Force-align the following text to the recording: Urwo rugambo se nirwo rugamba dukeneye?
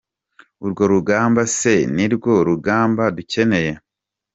Urwo 0.65 0.83
rugambo 0.91 1.41
se 1.57 1.73
nirwo 1.95 2.33
rugamba 2.47 3.03
dukeneye? 3.15 3.71